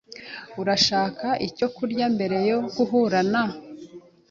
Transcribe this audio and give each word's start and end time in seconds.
Urashaka 0.61 1.27
icyo 1.47 1.67
kurya 1.75 2.05
mbere 2.15 2.37
yo 2.49 2.57
guhura 2.75 3.19
na? 3.31 3.43